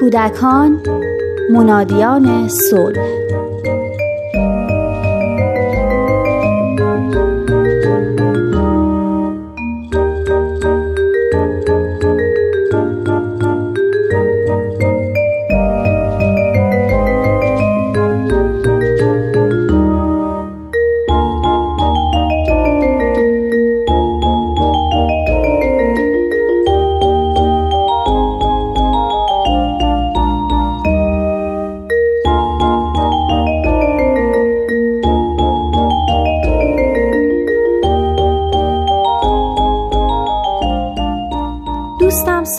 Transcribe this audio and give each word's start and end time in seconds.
کودکان 0.00 0.80
منادیان 1.50 2.48
صلح. 2.48 3.06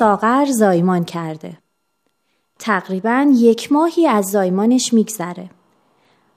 ساغر 0.01 0.45
زایمان 0.45 1.03
کرده. 1.03 1.57
تقریبا 2.59 3.31
یک 3.33 3.71
ماهی 3.71 4.07
از 4.07 4.25
زایمانش 4.25 4.93
میگذره. 4.93 5.49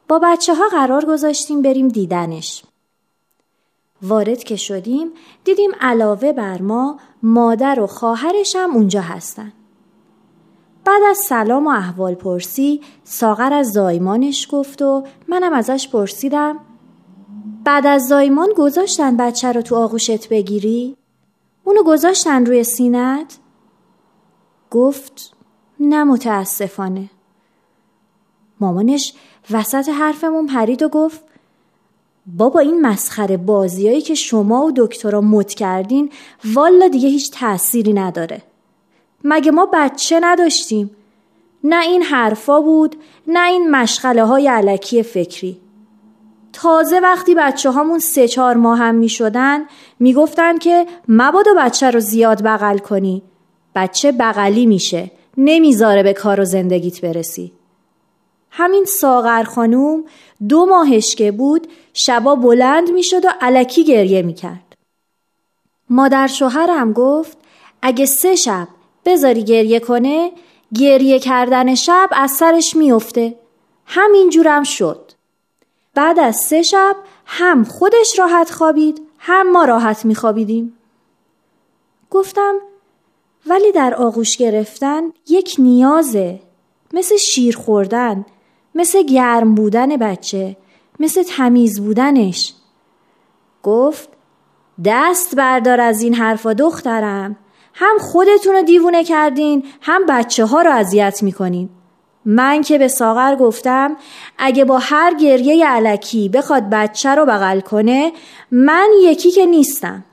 با 0.09 0.19
بچه 0.19 0.55
ها 0.55 0.69
قرار 0.69 1.05
گذاشتیم 1.05 1.63
بریم 1.63 1.89
دیدنش. 1.89 2.63
وارد 4.03 4.45
که 4.45 4.57
شدیم 4.57 5.11
دیدیم 5.45 5.71
علاوه 5.81 6.33
بر 6.33 6.63
ما 6.63 6.99
مادر 7.23 7.81
و 7.81 7.87
خواهرش 7.87 8.57
هم 8.57 8.75
اونجا 8.75 9.01
هستن. 9.01 9.53
بعد 10.85 11.03
از 11.11 11.19
سلام 11.19 11.67
و 11.67 11.71
احوال 11.71 12.15
پرسی 12.15 12.81
ساغر 13.05 13.53
از 13.53 13.73
زایمانش 13.73 14.49
گفت 14.51 14.83
و 14.83 15.05
منم 15.29 15.53
ازش 15.53 15.89
پرسیدم 15.89 16.59
بعد 17.65 17.87
از 17.87 18.07
زایمان 18.07 18.49
گذاشتن 18.57 19.17
بچه 19.17 19.53
رو 19.53 19.63
تو 19.63 19.77
آغوشت 19.77 20.29
بگیری؟ 20.29 20.97
اونو 21.65 21.83
گذاشتن 21.83 22.47
روی 22.47 22.65
سینت؟ 22.65 23.39
گفت 24.75 25.33
نه 25.81 26.05
متاسفانه. 26.05 27.11
مامانش 28.61 29.13
وسط 29.51 29.89
حرفمون 29.89 30.47
پرید 30.47 30.83
و 30.83 30.89
گفت 30.89 31.21
بابا 32.27 32.61
این 32.61 32.81
مسخره 32.81 33.37
بازیایی 33.37 34.01
که 34.01 34.15
شما 34.15 34.65
و 34.65 34.73
دکترا 34.77 35.21
مد 35.21 35.49
کردین 35.49 36.11
والا 36.55 36.89
دیگه 36.89 37.09
هیچ 37.09 37.31
تأثیری 37.31 37.93
نداره. 37.93 38.43
مگه 39.25 39.51
ما 39.51 39.69
بچه 39.73 40.21
نداشتیم؟ 40.23 40.91
نه 41.65 41.83
این 41.85 42.03
حرفا 42.03 42.61
بود 42.61 42.97
نه 43.27 43.49
این 43.49 43.71
مشغله 43.71 44.25
های 44.25 44.49
علکی 44.49 45.03
فکری. 45.03 45.61
تازه 46.53 47.01
وقتی 47.01 47.35
بچه 47.35 47.71
هامون 47.71 47.99
سه 47.99 48.29
چهار 48.29 48.57
ماه 48.57 48.79
هم 48.79 48.95
می 48.95 49.09
شدن 49.09 49.65
می 50.01 50.15
گفتن 50.15 50.59
که 50.59 50.87
مبادا 51.09 51.51
بچه 51.59 51.91
رو 51.91 52.01
زیاد 52.01 52.43
بغل 52.43 52.79
کنی. 52.79 53.23
بچه 53.75 54.13
بغلی 54.13 54.67
میشه. 54.67 55.11
نمی‌ذاره 55.37 56.03
به 56.03 56.13
کار 56.13 56.41
و 56.41 56.45
زندگیت 56.45 57.01
برسی. 57.01 57.53
همین 58.51 58.85
ساغر 58.85 59.43
خانوم 59.43 60.05
دو 60.49 60.67
ماهش 60.67 61.15
که 61.15 61.33
بود 61.33 61.69
شبا 61.93 62.35
بلند 62.35 62.91
می‌شد 62.91 63.25
و 63.25 63.29
علکی 63.41 63.85
گریه 63.85 64.23
می‌کرد. 64.23 64.75
مادر 65.91 66.27
شوهرم 66.27 66.93
گفت 66.93 67.39
اگه 67.83 68.07
سه 68.07 68.37
شب 68.37 68.69
بذاری 69.05 69.45
گریه 69.45 69.81
کنه 69.81 70.33
گریه 70.75 71.19
کردن 71.19 71.75
شب 71.75 72.09
از 72.13 72.31
سرش 72.31 72.77
میفته. 72.77 73.35
همین 73.87 74.31
جورم 74.31 74.63
شد. 74.63 75.13
بعد 75.95 76.19
از 76.19 76.37
سه 76.37 76.63
شب 76.63 76.97
هم 77.27 77.65
خودش 77.65 78.19
راحت 78.19 78.51
خوابید 78.51 79.01
هم 79.19 79.53
ما 79.53 79.65
راحت 79.65 80.05
میخوابیدیم. 80.05 80.79
گفتم 82.11 82.55
ولی 83.47 83.73
در 83.73 83.95
آغوش 83.95 84.37
گرفتن 84.37 85.03
یک 85.29 85.57
نیازه. 85.59 86.41
مثل 86.93 87.17
شیر 87.17 87.57
خوردن 87.57 88.25
مثل 88.75 89.03
گرم 89.03 89.55
بودن 89.55 89.97
بچه 89.97 90.57
مثل 91.01 91.23
تمیز 91.23 91.81
بودنش. 91.81 92.55
گفت 93.63 94.09
دست 94.85 95.37
بردار 95.37 95.81
از 95.81 96.03
این 96.03 96.15
حرفا 96.15 96.53
دخترم. 96.53 97.37
هم 97.75 97.99
خودتون 97.99 98.55
رو 98.55 98.63
دیوونه 98.63 99.05
کردین 99.05 99.65
هم 99.81 100.07
بچه 100.09 100.45
ها 100.45 100.63
رو 100.63 100.71
اذیت 100.71 101.23
می‌کنین. 101.23 101.69
من 102.25 102.63
که 102.63 102.79
به 102.79 102.89
ساغر 102.89 103.37
گفتم 103.37 103.97
اگه 104.39 104.65
با 104.65 104.79
هر 104.79 105.15
گریه 105.15 105.67
علکی 105.67 106.29
بخواد 106.29 106.71
بچه 106.71 107.15
رو 107.15 107.27
بغل 107.27 107.61
کنه 107.61 108.13
من 108.51 108.89
یکی 109.03 109.31
که 109.31 109.47
نیستم. 109.47 110.05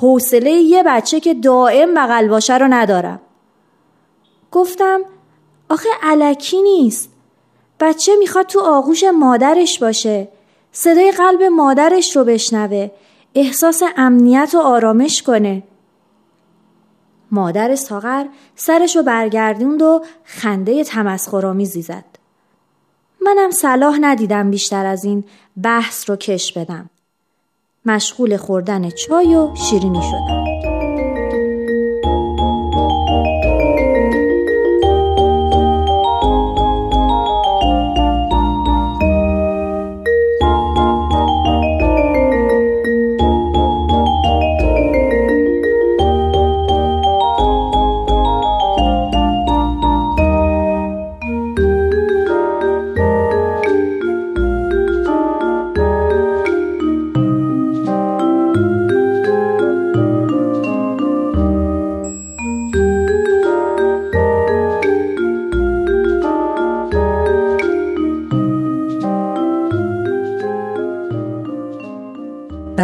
حوصله 0.00 0.50
یه 0.50 0.82
بچه 0.82 1.20
که 1.20 1.34
دائم 1.34 1.94
بغل 1.94 2.28
باشه 2.28 2.58
رو 2.58 2.66
ندارم. 2.70 3.20
گفتم 4.52 5.00
آخه 5.70 5.88
علکی 6.02 6.62
نیست. 6.62 7.10
بچه 7.80 8.16
می‌خواد 8.16 8.46
تو 8.46 8.60
آغوش 8.60 9.04
مادرش 9.04 9.78
باشه. 9.78 10.28
صدای 10.72 11.10
قلب 11.10 11.42
مادرش 11.42 12.16
رو 12.16 12.24
بشنوه. 12.24 12.90
احساس 13.34 13.82
امنیت 13.96 14.54
و 14.54 14.58
آرامش 14.58 15.22
کنه. 15.22 15.62
مادر 17.30 17.74
ساغر 17.74 18.26
سرشو 18.56 19.02
برگردوند 19.02 19.82
و 19.82 20.04
خنده 20.24 20.84
تمسخرآمیزی 20.84 21.82
زد. 21.82 22.04
منم 23.20 23.50
صلاح 23.50 23.98
ندیدم 24.00 24.50
بیشتر 24.50 24.86
از 24.86 25.04
این 25.04 25.24
بحث 25.62 26.10
رو 26.10 26.16
کش 26.16 26.52
بدم. 26.52 26.90
مشغول 27.86 28.36
خوردن 28.36 28.90
چای 28.90 29.34
و 29.34 29.54
شیرینی 29.54 30.02
شدم. 30.02 30.75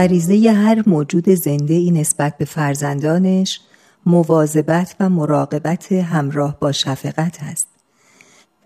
غریزه 0.02 0.50
هر 0.50 0.82
موجود 0.86 1.28
زنده 1.28 1.74
ای 1.74 1.90
نسبت 1.90 2.38
به 2.38 2.44
فرزندانش 2.44 3.60
مواظبت 4.06 4.96
و 5.00 5.08
مراقبت 5.08 5.92
همراه 5.92 6.56
با 6.60 6.72
شفقت 6.72 7.38
است. 7.42 7.68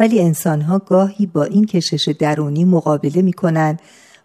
ولی 0.00 0.20
انسانها 0.20 0.78
گاهی 0.78 1.26
با 1.26 1.44
این 1.44 1.64
کشش 1.64 2.08
درونی 2.18 2.64
مقابله 2.64 3.22
می 3.22 3.32
کنند 3.32 3.80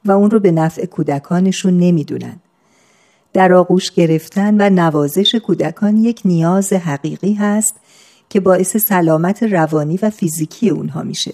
و 0.06 0.12
اون 0.12 0.32
رو 0.32 0.40
به 0.40 0.52
نفع 0.52 0.86
کودکانشون 0.86 1.78
نمی‌دونن. 1.78 2.40
در 3.34 3.54
آغوش 3.54 3.92
گرفتن 3.92 4.62
و 4.62 4.70
نوازش 4.70 5.36
کودکان 5.36 5.98
یک 5.98 6.22
نیاز 6.26 6.74
حقیقی 6.74 7.34
هست 7.34 7.76
که 8.30 8.40
باعث 8.40 8.78
سلامت 8.78 9.44
روانی 9.44 10.00
و 10.02 10.10
فیزیکی 10.10 10.70
اونها 10.70 11.04
میشه. 11.04 11.32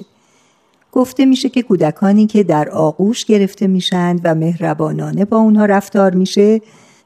گفته 0.98 1.26
میشه 1.26 1.50
که 1.50 1.62
کودکانی 1.62 2.28
که 2.28 2.44
در 2.44 2.70
آغوش 2.70 3.26
گرفته 3.26 3.68
میشند 3.68 4.22
و 4.24 4.36
مهربانانه 4.36 5.26
با 5.26 5.38
اونها 5.38 5.66
رفتار 5.66 6.16
میشه 6.16 6.62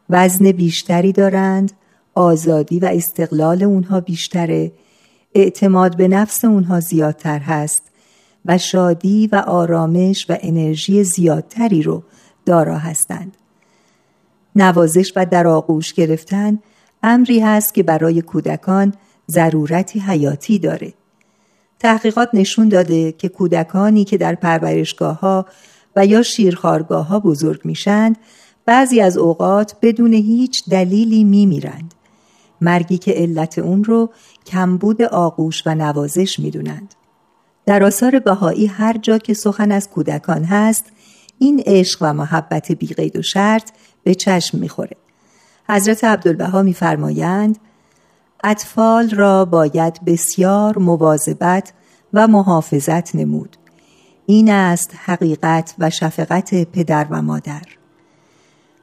وزن 0.09 0.51
بیشتری 0.51 1.11
دارند 1.11 1.71
آزادی 2.15 2.79
و 2.79 2.85
استقلال 2.85 3.63
اونها 3.63 3.99
بیشتره 3.99 4.71
اعتماد 5.35 5.97
به 5.97 6.07
نفس 6.07 6.45
اونها 6.45 6.79
زیادتر 6.79 7.39
هست 7.39 7.83
و 8.45 8.57
شادی 8.57 9.29
و 9.31 9.35
آرامش 9.35 10.25
و 10.29 10.37
انرژی 10.41 11.03
زیادتری 11.03 11.83
رو 11.83 12.03
دارا 12.45 12.77
هستند. 12.77 13.37
نوازش 14.55 15.13
و 15.15 15.25
در 15.25 15.47
آغوش 15.47 15.93
گرفتن 15.93 16.59
امری 17.03 17.39
هست 17.39 17.73
که 17.73 17.83
برای 17.83 18.21
کودکان 18.21 18.93
ضرورتی 19.29 19.99
حیاتی 19.99 20.59
داره. 20.59 20.93
تحقیقات 21.81 22.29
نشون 22.33 22.69
داده 22.69 23.11
که 23.11 23.29
کودکانی 23.29 24.03
که 24.03 24.17
در 24.17 24.35
پرورشگاه 24.35 25.19
ها 25.19 25.45
و 25.95 26.05
یا 26.05 26.21
شیرخارگاه 26.21 27.07
ها 27.07 27.19
بزرگ 27.19 27.61
میشند 27.63 28.17
بعضی 28.65 29.01
از 29.01 29.17
اوقات 29.17 29.75
بدون 29.81 30.13
هیچ 30.13 30.69
دلیلی 30.69 31.23
میمیرند 31.23 31.93
مرگی 32.61 32.97
که 32.97 33.11
علت 33.11 33.59
اون 33.59 33.83
رو 33.83 34.09
کمبود 34.45 35.01
آغوش 35.01 35.63
و 35.65 35.75
نوازش 35.75 36.39
می‌دونند. 36.39 36.93
در 37.65 37.83
آثار 37.83 38.19
بهایی 38.19 38.65
هر 38.65 38.97
جا 38.97 39.17
که 39.17 39.33
سخن 39.33 39.71
از 39.71 39.89
کودکان 39.89 40.43
هست 40.43 40.85
این 41.39 41.63
عشق 41.65 41.97
و 42.01 42.13
محبت 42.13 42.71
بیقید 42.71 43.15
و 43.15 43.21
شرط 43.21 43.71
به 44.03 44.15
چشم 44.15 44.57
می‌خوره. 44.57 44.97
حضرت 45.69 46.03
عبدالبها 46.03 46.61
میفرمایند 46.61 47.57
اطفال 48.43 49.09
را 49.09 49.45
باید 49.45 50.05
بسیار 50.05 50.77
مواظبت 50.77 51.73
و 52.13 52.27
محافظت 52.27 53.15
نمود. 53.15 53.57
این 54.25 54.49
است 54.51 54.95
حقیقت 55.05 55.75
و 55.79 55.89
شفقت 55.89 56.63
پدر 56.63 57.07
و 57.09 57.21
مادر. 57.21 57.61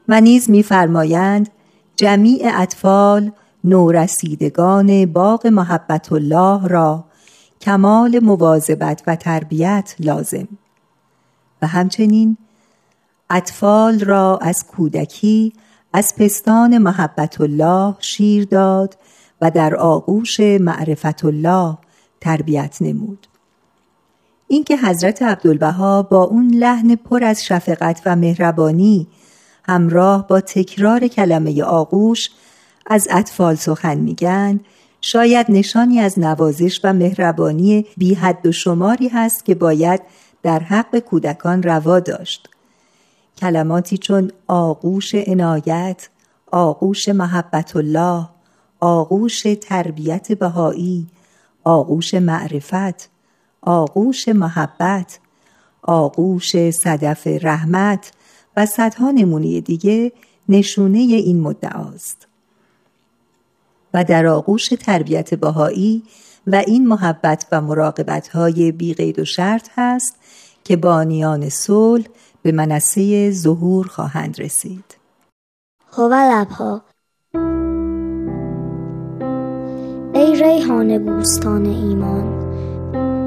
و 0.09 0.21
نیز 0.21 0.51
میفرمایند 0.51 1.49
جمیع 1.97 2.51
اطفال 2.55 3.31
نورسیدگان 3.65 5.07
باغ 5.07 5.47
محبت 5.47 6.13
الله 6.13 6.69
را 6.69 7.05
کمال 7.61 8.19
مواظبت 8.19 9.03
و 9.07 9.17
تربیت 9.17 9.95
لازم. 10.01 10.49
و 11.63 11.67
همچنین 11.67 12.37
اطفال 13.31 14.01
را 14.01 14.39
از 14.43 14.67
کودکی 14.67 15.53
از 15.93 16.15
پستان 16.17 16.79
محبت 16.79 17.41
الله 17.41 17.95
شیر 18.01 18.45
داد 18.45 18.97
و 19.41 19.51
در 19.51 19.77
آغوش 19.77 20.41
معرفت 20.41 21.25
الله 21.25 21.79
تربیت 22.21 22.77
نمود. 22.81 23.27
اینکه 24.49 24.77
حضرت 24.77 25.23
عبدالبها 25.23 26.03
با 26.03 26.23
اون 26.23 26.55
لحن 26.55 26.95
پر 26.95 27.25
از 27.25 27.45
شفقت 27.45 28.03
و 28.07 28.17
مهربانی 28.17 29.07
همراه 29.65 30.27
با 30.27 30.41
تکرار 30.41 31.09
کلمه 31.09 31.63
آغوش 31.63 32.31
از 32.87 33.09
اطفال 33.11 33.55
سخن 33.55 33.99
میگن 33.99 34.61
شاید 35.01 35.47
نشانی 35.49 36.01
از 36.01 36.19
نوازش 36.19 36.81
و 36.85 36.93
مهربانی 36.93 37.87
بی 37.97 38.15
حد 38.15 38.47
و 38.47 38.53
شماری 38.53 39.09
هست 39.09 39.45
که 39.45 39.55
باید 39.55 40.01
در 40.43 40.59
حق 40.59 40.99
کودکان 40.99 41.63
روا 41.63 42.01
داشت. 42.01 42.49
کلماتی 43.39 43.99
چون 43.99 44.31
آغوش 44.47 45.15
عنایت 45.15 46.09
آغوش 46.51 47.09
محبت 47.09 47.77
الله 47.77 48.29
آغوش 48.81 49.43
تربیت 49.61 50.33
بهایی 50.33 51.07
آغوش 51.65 52.15
معرفت 52.15 53.11
آغوش 53.63 54.29
محبت 54.29 55.19
آغوش 55.83 56.71
صدف 56.71 57.27
رحمت 57.27 58.13
و 58.57 58.67
صدها 58.67 59.11
نمونه 59.11 59.61
دیگه 59.61 60.13
نشونه 60.49 60.99
این 60.99 61.41
مدعاست 61.41 62.27
و 63.95 64.05
در 64.05 64.27
آغوش 64.27 64.69
تربیت 64.69 65.35
بهایی 65.35 66.03
و 66.47 66.55
این 66.67 66.89
محبت 66.89 67.47
و 67.53 67.61
مراقبت 67.61 68.29
های 68.29 68.73
بیقید 68.73 69.19
و 69.19 69.25
شرط 69.25 69.69
هست 69.77 70.17
که 70.65 70.77
بانیان 70.77 71.49
صلح 71.49 72.07
به 72.43 72.53
منصه 72.53 73.31
ظهور 73.31 73.87
خواهند 73.87 74.41
رسید. 74.41 74.85
لبها. 75.99 76.83
ریحان 80.43 80.99
بوستان 80.99 81.67
ایمان. 81.67 82.25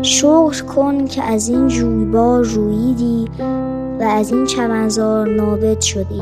شکر 0.01 0.63
کن 0.63 1.05
که 1.05 1.23
از 1.23 1.49
این 1.49 1.67
جویبار 1.67 2.43
رویدی 2.43 3.27
و 3.99 4.03
از 4.03 4.31
این 4.31 4.45
چمنزار 4.45 5.29
نابد 5.29 5.81
شدی 5.81 6.21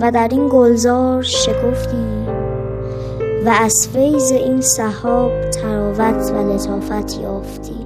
و 0.00 0.10
در 0.10 0.28
این 0.30 0.48
گلزار 0.48 1.22
شکفتی 1.22 2.06
و 3.44 3.48
از 3.60 3.88
فیض 3.92 4.32
این 4.32 4.60
صحاب 4.60 5.50
تراوت 5.50 6.32
و 6.32 6.52
لطافت 6.52 7.20
یافتی. 7.20 7.84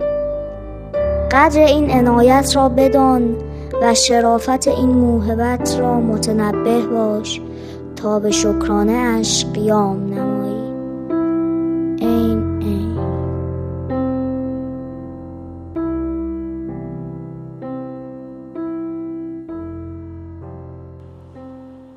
قدر 1.33 1.61
این 1.61 1.91
عنایت 1.91 2.57
را 2.57 2.69
بدان 2.69 3.37
و 3.83 3.95
شرافت 3.95 4.69
این 4.69 4.91
موهبت 4.91 5.77
را 5.81 6.01
متنبه 6.01 6.81
باش 6.81 7.41
تا 7.97 8.19
به 8.19 8.31
شکرانه 8.31 8.93
اش 8.93 9.47
قیام 9.55 10.15
نمایی. 10.15 10.40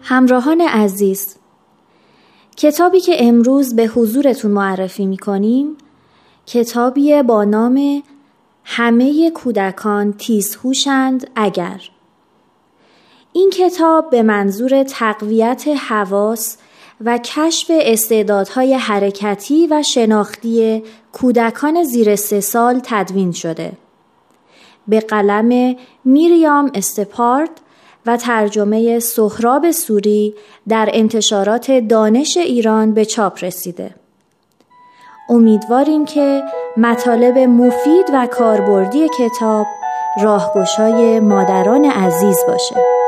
همراهان 0.05 0.61
عزیز 0.61 1.35
کتابی 2.57 2.99
که 2.99 3.27
امروز 3.27 3.75
به 3.75 3.83
حضورتون 3.83 4.51
معرفی 4.51 5.05
می 5.05 5.17
کنیم 5.17 5.77
کتابی 6.45 7.23
با 7.23 7.43
نام 7.43 8.03
همه 8.63 9.31
کودکان 9.31 10.13
تیزهوشند 10.13 11.31
اگر 11.35 11.81
این 13.33 13.49
کتاب 13.49 14.09
به 14.09 14.23
منظور 14.23 14.83
تقویت 14.83 15.67
حواس 15.67 16.57
و 17.01 17.17
کشف 17.17 17.71
استعدادهای 17.71 18.73
حرکتی 18.73 19.67
و 19.67 19.83
شناختی 19.83 20.83
کودکان 21.11 21.83
زیر 21.83 22.15
سه 22.15 22.39
سال 22.39 22.81
تدوین 22.83 23.31
شده. 23.31 23.71
به 24.87 24.99
قلم 24.99 25.75
میریام 26.05 26.71
استپارد 26.73 27.61
و 28.05 28.17
ترجمه 28.17 28.99
سهراب 28.99 29.71
سوری 29.71 30.33
در 30.69 30.89
انتشارات 30.93 31.71
دانش 31.71 32.37
ایران 32.37 32.93
به 32.93 33.05
چاپ 33.05 33.43
رسیده. 33.43 33.95
امیدواریم 35.29 36.05
که 36.05 36.43
مطالب 36.77 37.37
مفید 37.37 38.05
و 38.13 38.27
کاربردی 38.27 39.07
کتاب 39.19 39.65
راهگشای 40.23 41.19
مادران 41.19 41.85
عزیز 41.85 42.37
باشه. 42.47 43.02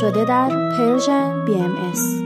شده 0.00 0.24
در 0.24 0.48
پرژن 0.78 1.44
BMS 1.46 2.23